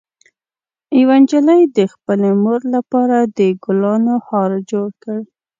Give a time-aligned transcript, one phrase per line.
[0.99, 5.19] یوه نجلۍ د خپلې مور لپاره د ګلانو هار جوړ کړ.